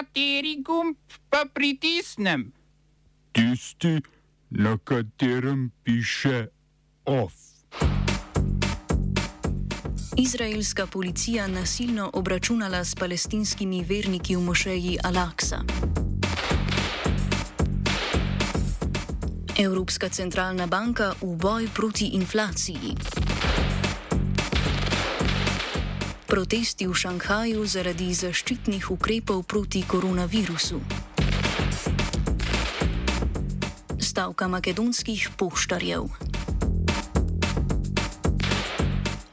Kateri 0.00 0.62
gumb 0.64 0.96
pa 1.28 1.44
pritisnem? 1.54 2.52
Tisti, 3.32 4.00
na 4.50 4.78
katerem 4.84 5.70
piše 5.84 6.46
OF. 7.04 7.32
Izraelska 10.16 10.86
policija 10.86 11.46
nasilno 11.46 12.10
obračunala 12.12 12.84
s 12.84 12.94
palestinskimi 12.94 13.84
verniki 13.84 14.36
v 14.36 14.40
mošeji 14.40 14.98
Al-Aqsa. 15.04 15.60
Evropska 19.58 20.08
centralna 20.08 20.66
banka 20.66 21.12
v 21.20 21.36
boj 21.36 21.68
proti 21.74 22.06
inflaciji. 22.16 22.96
Protesti 26.30 26.86
v 26.86 26.94
Šanghaju 26.94 27.66
zaradi 27.66 28.14
zaščitnih 28.14 28.86
ukrepov 28.94 29.42
proti 29.50 29.82
koronavirusu. 29.82 30.78
Stavka 33.98 34.46
makedonskih 34.46 35.26
poštarjev. 35.34 36.06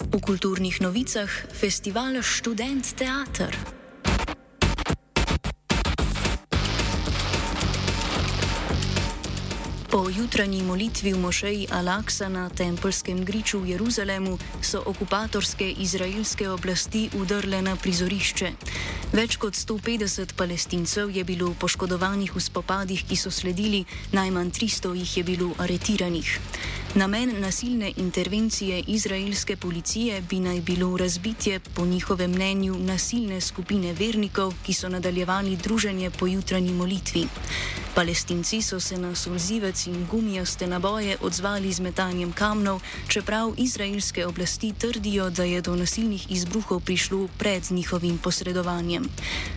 V 0.09 0.17
kulturnih 0.17 0.81
novicah 0.81 1.29
festival 1.53 2.17
Študent 2.25 2.97
Teater. 2.97 3.76
Po 9.87 10.09
jutranji 10.11 10.63
molitvi 10.67 11.13
v 11.13 11.19
mošeji 11.19 11.67
Al-Aqsa 11.71 12.27
na 12.27 12.49
tempelskem 12.51 13.23
griču 13.23 13.63
v 13.63 13.71
Jeruzalemu 13.71 14.35
so 14.59 14.83
okupatorske 14.83 15.63
izraelske 15.63 16.49
oblasti 16.49 17.07
udrle 17.15 17.61
na 17.63 17.75
prizorišče. 17.79 18.51
Več 19.15 19.37
kot 19.39 19.55
150 19.55 20.35
palestincev 20.35 21.15
je 21.15 21.23
bilo 21.23 21.53
poškodovanih 21.55 22.35
v 22.35 22.43
spopadih, 22.43 23.05
ki 23.07 23.15
so 23.15 23.31
sledili, 23.31 23.85
najmanj 24.11 24.51
300 24.51 24.91
jih 24.99 25.17
je 25.17 25.23
bilo 25.23 25.55
aretiranih. 25.55 26.35
Namen 26.99 27.39
nasilne 27.39 27.93
intervencije 27.95 28.83
izraelske 28.91 29.55
policije 29.55 30.21
bi 30.21 30.43
naj 30.43 30.61
bilo 30.67 30.97
razbitje, 30.97 31.59
po 31.59 31.85
njihovem 31.85 32.31
mnenju, 32.31 32.75
nasilne 32.75 33.39
skupine 33.41 33.93
vernikov, 33.93 34.51
ki 34.65 34.73
so 34.73 34.89
nadaljevali 34.89 35.55
druženje 35.55 36.11
po 36.11 36.27
jutranji 36.27 36.73
molitvi. 36.73 37.27
Palestinci 37.97 38.61
so 38.61 38.79
se 38.79 38.97
na 38.97 39.15
solzivec 39.15 39.87
in 39.87 40.05
gumijaste 40.11 40.67
naboje 40.67 41.17
odzvali 41.21 41.73
z 41.73 41.79
metanjem 41.79 42.33
kamnov, 42.33 42.81
čeprav 43.07 43.53
izraelske 43.57 44.25
oblasti 44.25 44.73
trdijo, 44.73 45.29
da 45.29 45.43
je 45.43 45.61
do 45.61 45.75
nasilnih 45.75 46.31
izbruhov 46.31 46.79
prišlo 46.79 47.27
pred 47.37 47.63
njihovim 47.69 48.17
posredovanjem. 48.17 49.09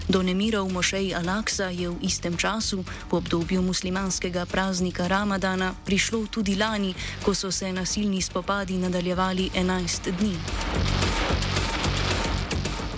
Do 0.09 0.23
nemirov 0.23 0.69
v 0.69 0.73
mošeji 0.73 1.13
Al-Aqsa 1.15 1.69
je 1.69 1.91
v 1.91 2.01
istem 2.01 2.37
času, 2.37 2.85
v 3.11 3.15
obdobju 3.15 3.63
muslimanskega 3.63 4.47
praznika 4.47 5.09
Ramadana, 5.09 5.75
prišlo 5.85 6.27
tudi 6.27 6.57
lani, 6.57 6.95
ko 7.23 7.35
so 7.35 7.53
se 7.53 7.73
nasilni 7.73 8.23
spopadi 8.23 8.79
nadaljevali 8.79 9.51
11 9.55 10.17
dni. 10.17 11.10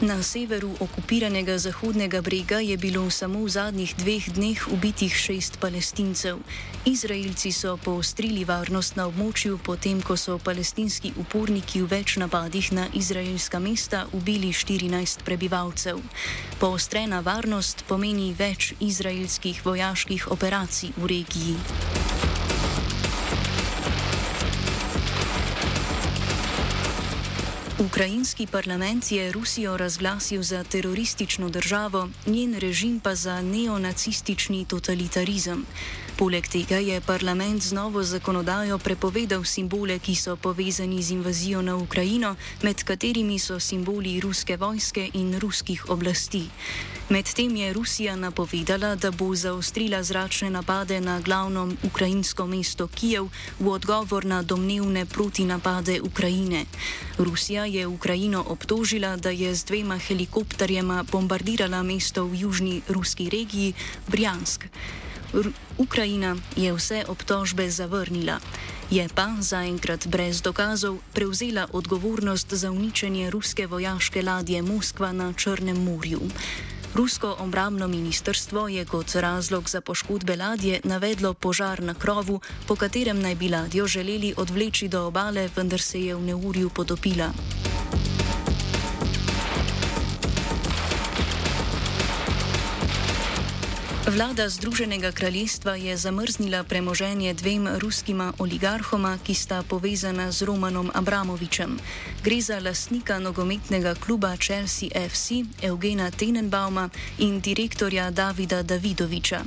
Na 0.03 0.23
severu 0.23 0.75
okupiranega 0.81 1.59
Zahodnega 1.59 2.21
brega 2.21 2.59
je 2.59 2.77
bilo 2.77 3.11
samo 3.11 3.45
v 3.45 3.49
zadnjih 3.49 3.95
dveh 3.95 4.35
dneh 4.35 4.59
ubitih 4.75 5.15
šest 5.15 5.63
palestincev. 5.63 6.43
Izraelci 6.85 7.53
so 7.55 7.77
poostrili 7.79 8.43
varnost 8.43 8.99
na 8.99 9.07
območju, 9.07 9.63
potem 9.63 10.03
ko 10.03 10.19
so 10.19 10.41
palestinski 10.43 11.15
uporniki 11.15 11.87
v 11.87 11.87
več 11.87 12.17
napadih 12.19 12.73
na 12.75 12.91
izraelska 12.91 13.63
mesta 13.63 14.11
ubili 14.11 14.51
14 14.51 15.23
prebivalcev. 15.23 16.03
Poostrena 16.59 17.23
varnost 17.23 17.87
pomeni 17.87 18.35
več 18.35 18.75
izraelskih 18.83 19.63
vojaških 19.63 20.33
operacij 20.35 20.99
v 20.99 21.07
regiji. 21.15 22.42
Ukrajinski 27.83 28.47
parlament 28.47 29.13
je 29.13 29.33
Rusijo 29.33 29.77
razglasil 29.77 30.43
za 30.43 30.65
teroristično 30.65 31.49
državo, 31.49 32.09
njen 32.27 32.55
režim 32.55 33.01
pa 33.01 33.15
za 33.15 33.43
neonacistični 33.43 34.65
totalitarizem. 34.65 35.67
Poleg 36.17 36.49
tega 36.49 36.77
je 36.77 37.01
parlament 37.01 37.63
z 37.63 37.73
novo 37.73 38.03
zakonodajo 38.03 38.79
prepovedal 38.79 39.45
simbole, 39.45 39.99
ki 39.99 40.15
so 40.15 40.37
povezani 40.37 41.03
z 41.03 41.11
invazijo 41.11 41.63
na 41.63 41.77
Ukrajino, 41.77 42.37
med 42.63 42.85
katerimi 42.85 43.39
so 43.39 43.61
simboli 43.61 44.21
ruske 44.21 44.57
vojske 44.57 45.11
in 45.15 45.39
ruskih 45.39 45.91
oblasti. 45.91 46.47
Medtem 47.13 47.57
je 47.57 47.73
Rusija 47.73 48.17
napovedala, 48.17 48.95
da 48.97 49.11
bo 49.11 49.35
zaostrila 49.37 50.03
zračne 50.03 50.51
napade 50.51 51.01
na 51.01 51.21
glavno 51.21 51.69
ukrajinsko 51.85 52.47
mesto 52.47 52.87
Kijev 52.89 53.29
v 53.61 53.69
odgovor 53.69 54.25
na 54.25 54.43
domnevne 54.43 55.05
protinapade 55.07 56.01
Ukrajine. 56.01 56.65
Rusija 57.19 57.65
je 57.65 57.87
Ukrajino 57.87 58.45
obtožila, 58.49 59.17
da 59.17 59.31
je 59.31 59.55
z 59.55 59.65
dvema 59.65 59.99
helikopterjema 59.99 61.05
bombardirala 61.13 61.83
mesto 61.83 62.25
v 62.25 62.41
južni 62.49 62.81
ruski 62.89 63.29
regiji 63.29 63.75
Brjansk. 64.09 64.65
R 65.35 65.53
Ukrajina 65.79 66.37
je 66.57 66.73
vse 66.73 67.05
obtožbe 67.09 67.71
zavrnila. 67.71 68.41
Je 68.91 69.09
pa 69.15 69.37
zaenkrat 69.41 70.07
brez 70.07 70.41
dokazov 70.41 70.97
prevzela 71.13 71.69
odgovornost 71.73 72.53
za 72.53 72.71
uničenje 72.71 73.31
ruske 73.31 73.67
vojaške 73.67 74.23
ladje 74.23 74.63
Moskva 74.63 75.13
na 75.13 75.33
Črnem 75.33 75.85
morju. 75.85 76.21
Rusko 76.95 77.37
obrambno 77.39 77.89
ministrstvo 77.89 78.69
je 78.69 78.85
kot 78.85 79.15
razlog 79.15 79.69
za 79.69 79.81
poškodbe 79.81 80.37
ladje 80.37 80.81
navedlo 80.85 81.35
požar 81.35 81.83
na 81.83 81.95
krovu, 81.95 82.41
po 82.69 82.77
katerem 82.77 83.23
naj 83.23 83.35
bi 83.35 83.49
ladjo 83.49 83.87
želeli 83.87 84.35
odvleči 84.37 84.89
do 84.89 85.07
obale, 85.07 85.49
vendar 85.57 85.81
se 85.81 86.05
je 86.05 86.15
v 86.15 86.21
neurju 86.21 86.71
potopila. 86.71 87.33
Vlada 94.03 94.49
Združenega 94.49 95.13
kraljestva 95.13 95.77
je 95.77 95.97
zamrznila 95.97 96.65
premoženje 96.65 97.35
dvem 97.35 97.69
ruskima 97.79 98.33
oligarhoma, 98.39 99.19
ki 99.23 99.35
sta 99.35 99.63
povezana 99.63 100.33
z 100.33 100.43
Romanom 100.43 100.91
Abramovičem. 100.95 101.79
Gre 102.25 102.41
za 102.41 102.59
lastnika 102.59 103.19
nogometnega 103.19 103.95
kluba 103.95 104.37
Chelsea 104.37 104.91
FC 105.09 105.47
Eugena 105.63 106.11
Tenenbauma 106.11 106.91
in 107.19 107.41
direktorja 107.41 108.11
Davida 108.11 108.63
Davidoviča. 108.63 109.45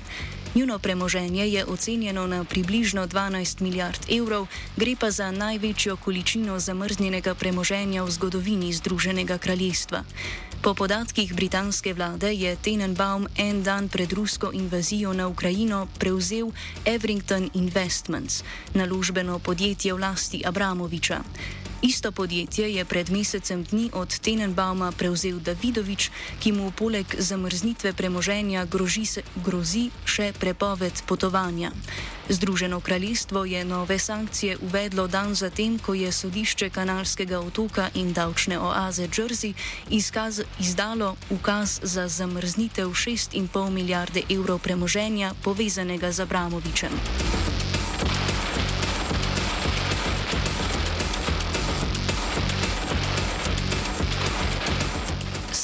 Njuno 0.55 0.79
premoženje 0.79 1.47
je 1.47 1.65
ocenjeno 1.65 2.27
na 2.27 2.43
približno 2.43 3.07
12 3.07 3.61
milijard 3.61 3.99
evrov, 4.09 4.47
gre 4.77 4.95
pa 4.99 5.11
za 5.11 5.31
največjo 5.31 5.97
količino 5.97 6.59
zamrznjenega 6.59 7.35
premoženja 7.35 8.03
v 8.03 8.11
zgodovini 8.11 8.73
Združenega 8.73 9.37
kraljestva. 9.37 10.03
Po 10.61 10.73
podatkih 10.73 11.33
britanske 11.35 11.93
vlade 11.93 12.33
je 12.33 12.55
Tenenbaum 12.55 13.27
en 13.37 13.63
dan 13.63 13.89
pred 13.89 14.13
rusko 14.13 14.51
invazijo 14.53 15.13
na 15.13 15.27
Ukrajino 15.27 15.87
prevzel 15.99 16.51
Everington 16.85 17.49
Investments, 17.53 18.43
naložbeno 18.73 19.39
podjetje 19.39 19.93
v 19.93 19.99
lasti 19.99 20.41
Abramoviča. 20.45 21.19
Isto 21.85 22.11
podjetje 22.11 22.73
je 22.75 22.85
pred 22.85 23.09
mesecem 23.09 23.63
dni 23.63 23.89
od 23.93 24.09
Tenenbauma 24.19 24.89
prevzel 24.91 25.37
Davidovič, 25.37 26.09
ki 26.41 26.51
mu 26.51 26.71
poleg 26.73 27.05
zamrznitve 27.13 27.93
premoženja 27.93 28.65
groži, 28.65 29.05
grozi 29.45 29.91
še 30.01 30.33
prepoved 30.33 31.05
potovanja. 31.05 31.69
Združeno 32.29 32.81
kraljestvo 32.81 33.45
je 33.45 33.61
nove 33.65 33.99
sankcije 33.99 34.57
uvedlo 34.65 35.05
dan 35.07 35.35
zatem, 35.35 35.77
ko 35.77 35.93
je 35.93 36.09
sodišče 36.11 36.69
kanalskega 36.73 37.37
otoka 37.39 37.89
in 37.93 38.13
davčne 38.17 38.57
oaze 38.57 39.05
Jersey 39.05 39.53
izkaz, 39.89 40.41
izdalo 40.57 41.13
ukaz 41.29 41.79
za 41.83 42.07
zamrznitev 42.07 42.89
6,5 42.89 43.69
milijarde 43.69 44.25
evrov 44.29 44.57
premoženja 44.59 45.33
povezanega 45.43 46.11
z 46.11 46.25
Abramovičem. 46.25 47.54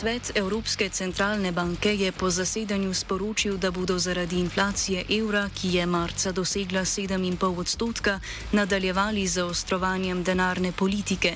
Svet 0.01 0.31
Evropske 0.35 0.89
centralne 0.89 1.51
banke 1.51 1.93
je 1.93 2.11
po 2.11 2.29
zasedanju 2.29 2.93
sporočil, 2.93 3.57
da 3.61 3.69
bodo 3.71 3.99
zaradi 4.01 4.39
inflacije 4.39 5.03
evra, 5.09 5.43
ki 5.53 5.75
je 5.77 5.85
marca 5.85 6.31
dosegla 6.31 6.81
7,5 6.81 7.59
odstotka, 7.59 8.19
nadaljevali 8.51 9.27
z 9.27 9.33
zaostrovanjem 9.33 10.23
denarne 10.23 10.71
politike. 10.71 11.35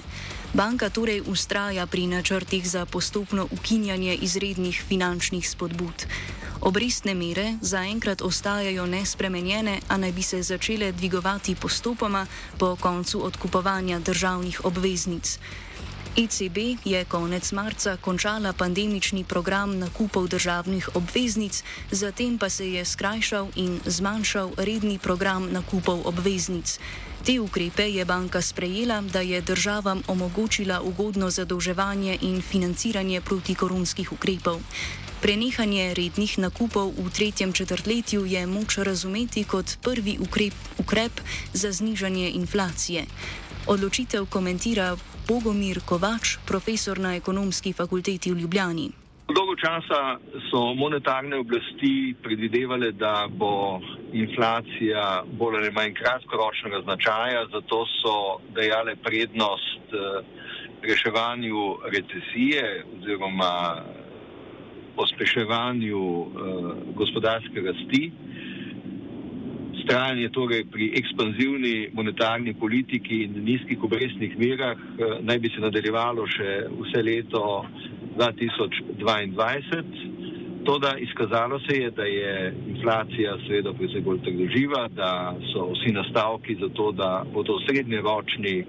Banka 0.53 0.89
torej 0.89 1.21
ustraja 1.27 1.85
pri 1.85 2.07
načrtih 2.07 2.69
za 2.69 2.85
postopno 2.85 3.47
ukinjanje 3.51 4.15
izrednih 4.15 4.81
finančnih 4.87 5.49
spodbud. 5.49 6.05
Obrestne 6.61 7.13
mere 7.13 7.57
zaenkrat 7.61 8.21
ostajajo 8.21 8.85
nespremenjene, 8.85 9.79
a 9.87 9.97
naj 9.97 10.11
bi 10.11 10.21
se 10.21 10.41
začele 10.41 10.91
dvigovati 10.91 11.55
postopoma 11.55 12.25
po 12.57 12.75
koncu 12.75 13.25
odkupovanja 13.25 13.99
državnih 13.99 14.65
obveznic. 14.65 15.39
ECB 16.15 16.79
je 16.85 17.05
konec 17.05 17.51
marca 17.51 17.97
končala 17.97 18.53
pandemični 18.53 19.23
program 19.23 19.79
nakupov 19.79 20.27
državnih 20.27 20.89
obveznic, 20.95 21.63
zatem 21.91 22.37
pa 22.37 22.49
se 22.49 22.71
je 22.71 22.85
skrajšal 22.85 23.47
in 23.55 23.79
zmanjšal 23.85 24.51
redni 24.57 24.99
program 24.99 25.51
nakupov 25.51 26.07
obveznic. 26.07 26.79
Te 27.25 27.39
ukrepe 27.39 27.83
je 27.91 28.05
banka 28.05 28.41
sprejela, 28.41 29.01
da 29.01 29.19
je 29.19 29.41
državam 29.41 30.03
omogočila 30.07 30.81
ugodno 30.81 31.29
zadolževanje 31.29 32.17
in 32.21 32.41
financiranje 32.41 33.21
protikoronskih 33.21 34.11
ukrepov. 34.11 34.61
Prenehanje 35.21 35.93
rednih 35.93 36.37
nakupov 36.39 36.93
v 36.97 37.09
tretjem 37.11 37.53
četrtletju 37.53 38.25
je 38.25 38.47
moč 38.47 38.77
razumeti 38.77 39.43
kot 39.43 39.77
prvi 39.81 40.17
ukrep, 40.21 40.53
ukrep 40.77 41.11
za 41.53 41.71
znižanje 41.71 42.29
inflacije. 42.29 43.05
Odločitev 43.67 44.25
komentira 44.25 44.95
Bogomir 45.27 45.81
Kovač, 45.81 46.37
profesor 46.45 46.99
na 47.01 47.15
ekonomski 47.17 47.73
fakulteti 47.73 48.29
v 48.31 48.45
Ljubljani. 48.45 48.91
Dolgo 49.25 49.55
časa 49.57 50.19
so 50.51 50.75
monetarne 50.77 51.39
oblasti 51.41 52.13
predvidevale, 52.21 52.91
da 52.91 53.25
bo 53.29 53.81
inflacija 54.13 55.23
bolj 55.39 55.57
ali 55.57 55.71
manj 55.71 55.95
kratkoročnega 55.97 56.81
značaja, 56.85 57.41
zato 57.49 57.85
so 57.89 58.15
dejale 58.53 58.95
prednost 58.95 59.85
eh, 59.89 60.21
reševanju 60.85 61.63
recesije 61.95 62.85
oziroma 62.97 63.81
pospeševanju 64.95 66.03
eh, 66.05 66.27
gospodarske 66.93 67.65
rasti 67.65 68.11
trajanje 69.83 70.29
torej 70.29 70.63
pri 70.71 70.91
ekspanzivni 70.99 71.89
monetarni 71.93 72.53
politiki 72.53 73.23
in 73.25 73.43
nizkih 73.43 73.83
obrestnih 73.83 74.37
merah 74.37 74.77
eh, 74.77 74.81
naj 75.21 75.39
bi 75.39 75.49
se 75.49 75.59
nadaljevalo 75.61 76.27
še 76.27 76.67
vse 76.79 77.01
leto 77.03 77.65
2022. 78.17 79.83
Toda 80.65 80.95
izkazalo 80.97 81.59
se 81.59 81.75
je, 81.77 81.91
da 81.91 82.03
je 82.03 82.53
inflacija 82.67 83.37
seveda 83.47 83.73
predvsej 83.73 84.01
bolj 84.01 84.19
trdoživa, 84.25 84.87
da 84.87 85.35
so 85.51 85.67
vsi 85.73 85.91
nastavki 85.93 86.55
za 86.61 86.69
to, 86.73 86.91
da 86.91 87.25
bo 87.33 87.43
to 87.43 87.59
srednjeročni 87.67 88.55
eh, 88.59 88.65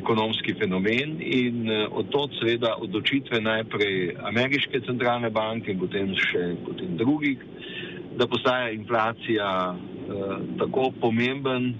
ekonomski 0.00 0.54
fenomen 0.60 1.16
in 1.20 1.70
eh, 1.70 1.86
od 1.90 2.10
to 2.10 2.28
seveda 2.40 2.74
odločitve 2.78 3.40
najprej 3.40 4.16
ameriške 4.32 4.80
centralne 4.86 5.30
banke 5.30 5.72
in 5.72 5.80
potem 5.80 6.12
še 6.16 6.56
potem 6.66 6.96
drugih, 7.00 7.38
da 8.16 8.26
postaja 8.28 8.70
inflacija 8.70 9.48
tako 10.58 10.90
pomemben 11.00 11.74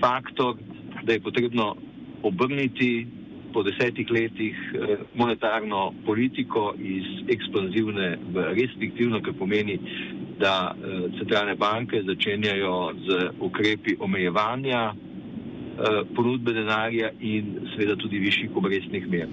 faktor, 0.00 0.56
da 1.02 1.12
je 1.12 1.20
potrebno 1.20 1.76
obrniti 2.22 3.06
po 3.52 3.62
desetih 3.62 4.10
letih 4.10 4.56
eh, 4.74 4.96
monetarno 5.14 5.94
politiko 6.06 6.74
iz 6.78 7.04
ekspanzivne 7.28 8.18
v 8.34 8.46
restriktivno, 8.58 9.22
kar 9.22 9.34
pomeni, 9.38 9.78
da 10.38 10.74
eh, 10.74 11.08
centralne 11.18 11.54
banke 11.54 12.02
začenjajo 12.02 12.92
z 13.06 13.30
ukrepi 13.40 13.96
omejevanja 14.00 14.92
ponudbe 16.14 16.52
denarja 16.54 17.08
in 17.20 17.48
seveda 17.72 17.96
tudi 17.98 18.20
višjih 18.22 18.56
obrestnih 18.56 19.08
mer. 19.10 19.26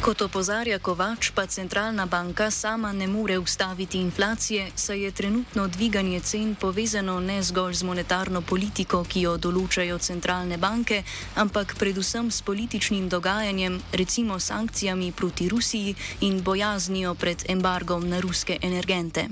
Kot 0.00 0.22
opozarja 0.24 0.78
Kovač, 0.80 1.28
pa 1.36 1.44
centralna 1.44 2.06
banka 2.08 2.48
sama 2.50 2.88
ne 2.92 3.04
more 3.06 3.36
ustaviti 3.38 3.98
inflacije, 4.00 4.70
saj 4.74 4.98
je 5.04 5.10
trenutno 5.12 5.68
dviganje 5.68 6.20
cen 6.20 6.54
povezano 6.60 7.20
ne 7.20 7.42
zgolj 7.42 7.72
z 7.72 7.84
monetarno 7.84 8.40
politiko, 8.40 9.02
ki 9.04 9.26
jo 9.26 9.34
določajo 9.36 9.98
centralne 10.00 10.56
banke, 10.56 11.02
ampak 11.36 11.76
predvsem 11.76 12.30
s 12.32 12.40
političnim 12.40 13.10
dogajanjem, 13.12 13.76
recimo 13.92 14.38
sankcijami 14.40 15.12
proti 15.12 15.50
Rusiji 15.52 15.94
in 16.24 16.40
bojaznijo 16.40 17.12
pred 17.14 17.44
embargom 17.52 18.08
na 18.08 18.24
ruske 18.24 18.56
energente. 18.62 19.28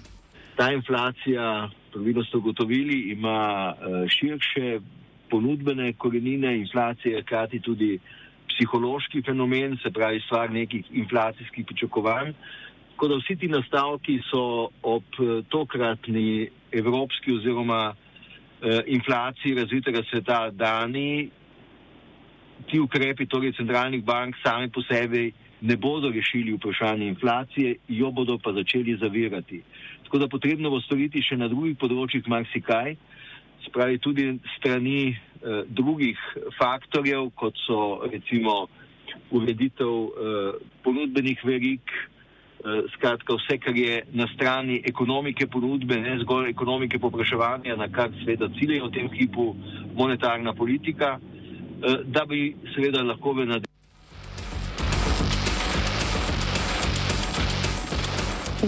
Ta 0.60 0.68
inflacija, 0.72 1.70
pravilno 1.96 2.28
ste 2.28 2.36
ugotovili, 2.36 3.16
ima 3.16 3.72
eh, 3.72 4.04
širše 4.04 4.80
ponudbene 5.30 5.92
korenine, 5.92 6.58
inflacija 6.60 7.16
je 7.16 7.22
hkrati 7.22 7.60
tudi 7.60 7.98
psihološki 8.48 9.22
fenomen, 9.22 9.76
se 9.82 9.90
pravi 9.90 10.20
stvar 10.26 10.50
nekih 10.52 10.84
inflacijskih 10.90 11.66
pričakovanj. 11.66 12.32
Tako 12.92 13.08
da 13.08 13.16
vsi 13.16 13.36
ti 13.36 13.48
nastavki 13.48 14.20
so 14.30 14.68
ob 14.82 15.18
eh, 15.20 15.42
tokratni 15.48 16.48
evropski 16.72 17.32
oziroma 17.32 17.94
eh, 17.94 18.80
inflaciji 18.86 19.54
razvitega 19.54 20.02
sveta 20.10 20.50
dani, 20.50 21.30
ti 22.66 22.80
ukrepi 22.80 23.26
torej 23.26 23.52
centralnih 23.52 24.04
bank 24.04 24.36
sami 24.42 24.70
po 24.70 24.82
sebi 24.82 25.32
ne 25.60 25.76
bodo 25.76 26.10
rešili 26.10 26.52
vprašanje 26.52 27.06
inflacije, 27.06 27.76
jo 27.88 28.10
bodo 28.10 28.38
pa 28.38 28.52
začeli 28.52 28.96
zavirati. 28.96 29.62
Tako 30.04 30.18
da 30.18 30.28
potrebno 30.28 30.70
bo 30.70 30.80
storiti 30.80 31.22
še 31.22 31.36
na 31.36 31.48
drugih 31.48 31.76
področjih 31.78 32.26
marsikaj, 32.28 32.94
spravi 33.66 33.98
tudi 33.98 34.38
strani 34.56 35.18
drugih 35.69 36.19
faktorjev, 36.58 37.31
kot 37.38 37.56
so 37.67 38.00
recimo 38.12 38.67
ureditev 39.31 39.88
eh, 39.88 40.52
ponudbenih 40.82 41.44
verik, 41.44 41.90
eh, 41.90 42.82
skratka 42.94 43.37
vse, 43.37 43.58
kar 43.58 43.76
je 43.76 44.02
na 44.12 44.26
strani 44.35 44.82
ekonomike 44.85 45.46
ponudbe, 45.46 46.00
ne 46.00 46.19
zgolj 46.23 46.50
ekonomike 46.50 46.99
popraševanja, 46.99 47.76
na 47.76 47.88
kar 47.88 48.11
seveda 48.20 48.49
cilje 48.58 48.82
v 48.82 48.93
tem 48.94 49.08
hipu 49.12 49.55
monetarna 49.94 50.55
politika, 50.55 51.19
da 52.05 52.25
bi 52.26 52.56
seveda 52.75 53.05
lahko 53.06 53.32
v 53.32 53.44
nadaljevanju. 53.46 53.67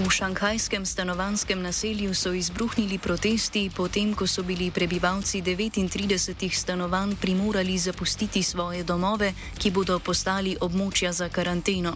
V 0.01 0.09
šanghajskem 0.09 0.87
stanovanskem 0.87 1.61
naselju 1.63 2.15
so 2.15 2.33
izbruhnili 2.33 2.97
protesti, 2.99 3.69
potem 3.69 4.15
ko 4.17 4.25
so 4.27 4.43
bili 4.43 4.71
prebivalci 4.71 5.43
39 5.43 6.49
stanovanj 6.57 7.17
primorali 7.21 7.79
zapustiti 7.79 8.43
svoje 8.43 8.85
domove, 8.85 9.35
ki 9.59 9.71
bodo 9.71 9.99
postali 9.99 10.57
območja 10.61 11.13
za 11.13 11.29
karanteno. 11.29 11.93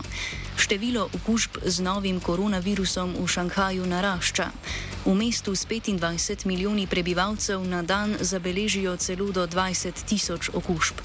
Število 0.57 1.09
okužb 1.17 1.65
z 1.65 1.81
novim 1.81 2.21
koronavirusom 2.21 3.17
v 3.17 3.25
Šanghaju 3.25 3.87
narašča. 3.87 4.51
V 5.05 5.13
mestu 5.13 5.53
s 5.53 5.67
25 5.69 6.47
milijoni 6.47 6.87
prebivalcev 6.87 7.61
na 7.61 7.83
dan 7.83 8.17
zabeležijo 8.21 8.97
celo 8.97 9.33
do 9.33 9.47
20 9.47 9.93
tisoč 10.09 10.49
okužb. 10.49 10.97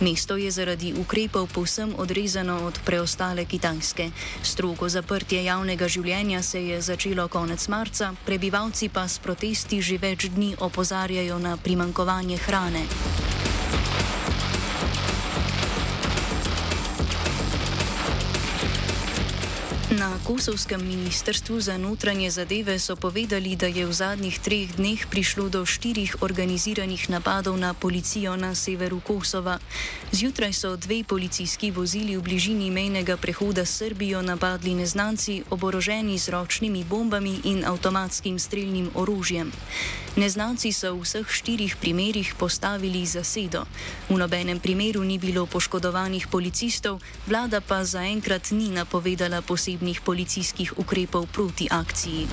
Mesto 0.00 0.36
je 0.36 0.50
zaradi 0.50 0.90
ukrepov 0.98 1.46
povsem 1.54 1.94
odrezano 1.94 2.66
od 2.66 2.74
preostale 2.84 3.44
Kitajske. 3.44 4.10
Strogo 4.42 4.88
zaprtje 4.88 5.44
javnega 5.44 5.88
življenja 5.88 6.35
se 6.42 6.60
je 6.62 6.80
začelo 6.80 7.28
konec 7.28 7.68
marca, 7.68 8.12
prebivalci 8.24 8.88
pa 8.88 9.08
s 9.08 9.18
protesti 9.18 9.82
že 9.82 9.98
več 9.98 10.28
dni 10.28 10.56
opozarjajo 10.60 11.38
na 11.38 11.56
primankovanje 11.56 12.36
hrane. 12.38 13.35
Na 19.90 20.18
Kosovskem 20.26 20.82
ministrstvu 20.82 21.60
za 21.60 21.78
notranje 21.78 22.30
zadeve 22.30 22.78
so 22.78 22.96
povedali, 22.96 23.54
da 23.54 23.70
je 23.70 23.86
v 23.86 23.92
zadnjih 23.94 24.34
treh 24.34 24.74
dneh 24.74 24.98
prišlo 25.06 25.46
do 25.46 25.62
štirih 25.62 26.26
organiziranih 26.26 27.06
napadov 27.06 27.54
na 27.54 27.70
policijo 27.70 28.34
na 28.34 28.58
severu 28.58 28.98
Kosova. 28.98 29.62
Zjutraj 30.10 30.52
so 30.58 30.74
dve 30.74 31.06
policijski 31.06 31.70
vozili 31.70 32.18
v 32.18 32.22
bližini 32.22 32.66
mejnega 32.70 33.14
prehoda 33.14 33.62
s 33.62 33.78
Srbijo 33.78 34.26
napadli 34.26 34.74
neznanci, 34.74 35.46
oboroženi 35.54 36.18
z 36.18 36.34
ročnimi 36.34 36.82
bombami 36.82 37.46
in 37.46 37.62
avtomatskim 37.62 38.42
streljnim 38.42 38.90
orožjem. 38.94 39.52
Neznanci 40.16 40.72
so 40.72 40.96
v 40.96 41.04
vseh 41.04 41.28
štirih 41.28 41.76
primerjih 41.76 42.34
postavili 42.34 43.06
zasedo. 43.06 43.68
V 44.08 44.18
nobenem 44.18 44.58
primeru 44.58 45.04
ni 45.04 45.20
bilo 45.20 45.46
poškodovanih 45.46 46.26
policistov, 46.26 47.04
vlada 47.28 47.60
pa 47.60 47.84
zaenkrat 47.84 48.50
ni 48.50 48.72
napovedala 48.72 49.44
posebnih 49.44 49.75
posebnih 49.76 50.00
policijskih 50.00 50.72
ukrepov 50.78 51.26
proti 51.32 51.68
akciji. 51.70 52.26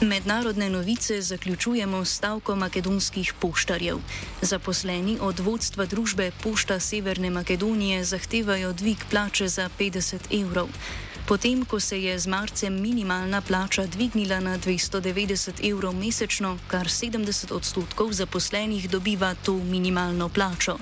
Mednarodne 0.00 0.70
novice 0.70 1.20
zaključujemo 1.22 2.04
s 2.04 2.16
stavko 2.16 2.56
makedonskih 2.56 3.34
poštarjev. 3.40 3.98
Zaposleni 4.42 5.18
od 5.20 5.38
vodstva 5.38 5.86
družbe 5.86 6.32
Pošta 6.42 6.80
Severne 6.80 7.30
Makedonije 7.30 8.04
zahtevajo 8.04 8.72
dvig 8.72 9.04
plače 9.10 9.48
za 9.48 9.68
50 9.78 10.32
evrov. 10.40 10.68
Potem, 11.32 11.64
ko 11.64 11.80
se 11.80 11.96
je 11.96 12.12
z 12.18 12.26
marcem 12.28 12.68
minimalna 12.68 13.40
plača 13.40 13.86
dvignila 13.86 14.40
na 14.40 14.58
290 14.58 15.64
evrov 15.64 15.96
mesečno, 15.96 16.58
kar 16.68 16.92
70 16.92 17.56
odstotkov 17.56 18.12
zaposlenih 18.12 18.90
dobiva 18.90 19.32
to 19.34 19.56
minimalno 19.56 20.28
plačo. 20.28 20.76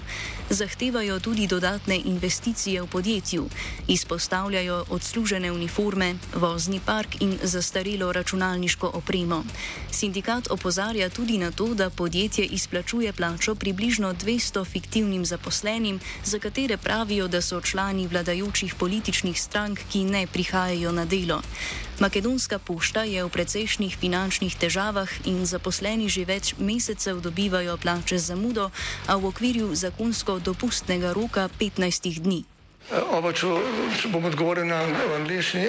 Zahtevajo 0.50 1.20
tudi 1.20 1.46
dodatne 1.46 2.00
investicije 2.04 2.82
v 2.82 2.86
podjetju, 2.86 3.46
izpostavljajo 3.86 4.84
odslužene 4.90 5.52
uniforme, 5.52 6.18
vozni 6.34 6.80
park 6.86 7.22
in 7.22 7.38
zastarelo 7.42 8.12
računalniško 8.12 8.90
opremo. 8.94 9.44
Sindikat 9.90 10.50
opozarja 10.50 11.08
tudi 11.08 11.38
na 11.38 11.50
to, 11.50 11.74
da 11.74 11.90
podjetje 11.90 12.44
izplačuje 12.44 13.12
plačo 13.12 13.54
približno 13.54 14.14
200 14.14 14.66
fiktivnim 14.66 15.24
zaposlenim, 15.24 16.00
za 16.24 16.38
katere 16.38 16.76
pravijo, 16.76 17.28
da 17.28 17.40
so 17.40 17.60
člani 17.60 18.06
vladajočih 18.06 18.74
političnih 18.74 19.40
strank, 19.42 19.78
ki 19.92 20.04
ne 20.04 20.26
prihajajo 20.26 20.39
prihajajo 20.40 20.88
na 20.96 21.04
delo. 21.04 21.44
Makedonska 22.00 22.56
pošta 22.56 23.04
je 23.04 23.20
v 23.20 23.28
precejšnjih 23.28 23.92
finančnih 23.92 24.56
težavah 24.56 25.12
in 25.28 25.44
zaposleni 25.44 26.08
že 26.08 26.24
več 26.24 26.56
mesecev 26.56 27.20
dobivajo 27.20 27.76
plače 27.76 28.16
za 28.16 28.32
mudo, 28.32 28.72
a 29.04 29.20
v 29.20 29.28
okviru 29.28 29.76
zakonsko 29.76 30.40
dopustnega 30.40 31.12
roka 31.12 31.52
15 31.60 32.24
dni. 32.24 32.48
Oba, 33.12 33.36
če, 33.36 33.52
če 34.00 34.08
bom 34.08 34.24
odgovoril 34.24 34.64
na 34.64 34.80
angliški. 35.20 35.68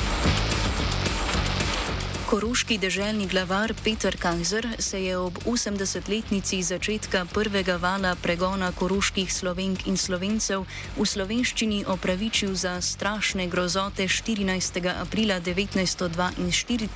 Koroški 2.31 2.77
deželni 2.79 3.27
glavar 3.27 3.73
Peter 3.83 4.15
Kajzer 4.15 4.63
se 4.79 5.03
je 5.03 5.17
ob 5.17 5.39
80-letnici 5.45 6.63
začetka 6.63 7.25
prvega 7.33 7.75
vala 7.75 8.15
pregona 8.15 8.71
koroških 8.71 9.33
slovenk 9.33 9.87
in 9.91 9.97
slovencev 9.99 10.63
v 10.95 11.05
slovenščini 11.05 11.83
opravičil 11.91 12.55
za 12.55 12.81
strašne 12.81 13.47
grozote 13.51 14.07
14. 14.07 14.79
aprila 15.01 15.41
1942, 15.43 16.87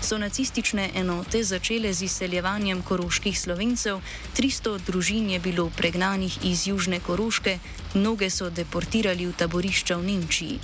so 0.00 0.18
nacistične 0.18 0.90
enote 0.94 1.42
začele 1.42 1.92
z 1.92 2.02
izseljevanjem 2.06 2.82
koroških 2.86 3.34
slovencev, 3.34 3.98
300 4.38 4.78
družin 4.86 5.30
je 5.30 5.40
bilo 5.42 5.70
pregnanih 5.74 6.38
iz 6.46 6.70
Južne 6.70 7.02
Koroške, 7.02 7.58
mnoge 7.98 8.30
so 8.30 8.50
deportirali 8.50 9.26
v 9.26 9.34
taborišča 9.34 9.98
v 9.98 10.06
Nemčiji. 10.06 10.60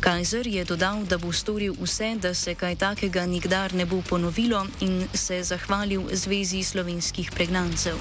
Kajzer 0.00 0.46
je 0.46 0.64
dodal, 0.64 1.04
da 1.04 1.18
bo 1.18 1.32
storil 1.32 1.74
vse, 1.80 2.14
da 2.16 2.34
se 2.34 2.54
kaj 2.54 2.76
takega 2.76 3.26
nikdar 3.26 3.74
ne 3.74 3.84
bo 3.86 4.00
ponovilo 4.08 4.66
in 4.80 5.08
se 5.14 5.42
zahvalil 5.42 6.08
Zvezi 6.12 6.62
slovenskih 6.62 7.30
pregnancev. 7.30 7.96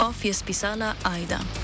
Of 0.00 0.24
je 0.24 0.34
spisala 0.34 0.94
Aida. 1.04 1.57